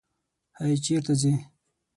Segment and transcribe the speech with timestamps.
[0.57, 0.73] هی!
[0.83, 1.33] چېرې ځې؟